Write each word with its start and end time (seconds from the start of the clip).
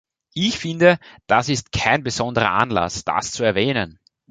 Ich 0.33 0.57
finde, 0.57 0.97
das 1.27 1.47
ist 1.47 1.71
kein 1.71 2.01
besonderer 2.01 2.49
Anlass, 2.49 3.03
das 3.05 3.29
zu 3.33 3.43
erwähnen. 3.43 3.99